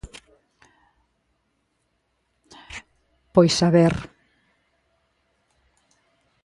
Pois 3.33 3.55
a 3.67 3.69
ver. 3.77 3.93